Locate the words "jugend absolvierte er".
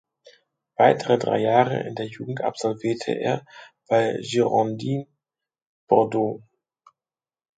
2.07-3.45